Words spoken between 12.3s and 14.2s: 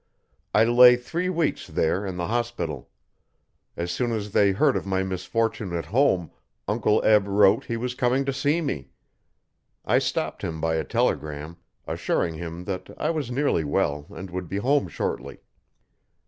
him that I was nearly well